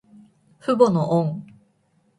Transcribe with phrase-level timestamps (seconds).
[0.59, 1.45] 父母の恩。